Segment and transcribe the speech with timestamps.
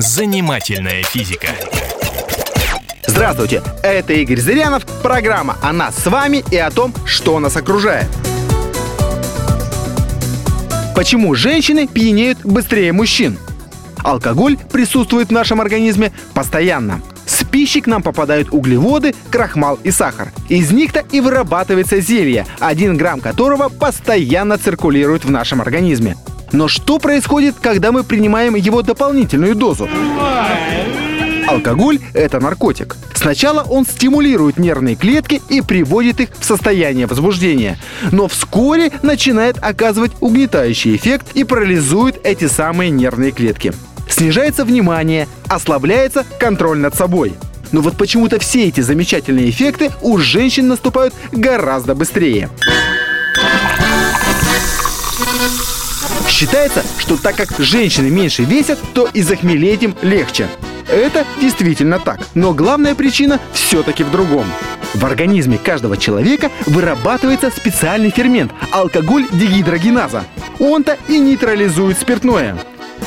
[0.00, 1.48] Занимательная физика.
[3.06, 8.06] Здравствуйте, это Игорь Зырянов, программа о нас с вами и о том, что нас окружает.
[10.96, 13.36] Почему женщины пьянеют быстрее мужчин?
[13.98, 17.02] Алкоголь присутствует в нашем организме постоянно.
[17.26, 20.32] С пищей к нам попадают углеводы, крахмал и сахар.
[20.48, 26.16] Из них-то и вырабатывается зелье, один грамм которого постоянно циркулирует в нашем организме.
[26.52, 29.88] Но что происходит, когда мы принимаем его дополнительную дозу?
[31.46, 32.96] Алкоголь– это наркотик.
[33.14, 37.78] Сначала он стимулирует нервные клетки и приводит их в состояние возбуждения.
[38.12, 43.72] Но вскоре начинает оказывать угнетающий эффект и парализует эти самые нервные клетки.
[44.08, 47.34] Снижается внимание, ослабляется контроль над собой.
[47.72, 52.48] Но вот почему-то все эти замечательные эффекты у женщин наступают гораздо быстрее.
[56.40, 60.48] Считается, что так как женщины меньше весят, то и захмелеть им легче.
[60.88, 62.20] Это действительно так.
[62.32, 64.46] Но главная причина все-таки в другом.
[64.94, 70.24] В организме каждого человека вырабатывается специальный фермент– алкоголь-дегидрогеназа.
[70.58, 72.56] Он-то и нейтрализует спиртное.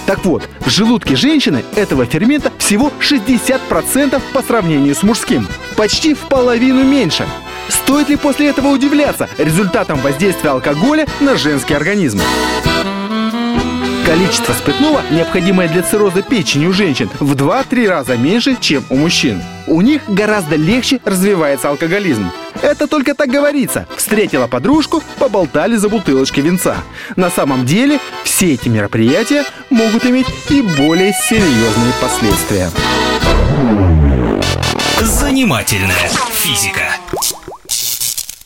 [0.06, 5.48] Так вот, в желудке женщины этого фермента всего 60% по сравнению с мужским.
[5.76, 7.26] Почти в половину меньше.
[7.68, 12.22] Стоит ли после этого удивляться результатом воздействия алкоголя на женский организм?
[14.14, 19.42] Количество спиртного, необходимое для цирроза печени у женщин, в 2-3 раза меньше, чем у мужчин.
[19.66, 22.30] У них гораздо легче развивается алкоголизм.
[22.62, 23.88] Это только так говорится.
[23.98, 26.78] Встретила подружку, поболтали за бутылочкой винца.
[27.16, 32.70] На самом деле, все эти мероприятия могут иметь и более серьезные последствия.
[35.02, 36.84] Занимательная физика.